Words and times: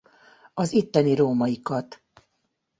Az 0.53 0.71
itteni 0.73 1.15
római 1.15 1.61
kath. 1.61 2.01